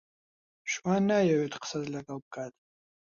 شوان 0.71 1.01
نایەوێت 1.11 1.53
قسەت 1.61 1.85
لەگەڵ 1.95 2.17
بکات. 2.23 2.53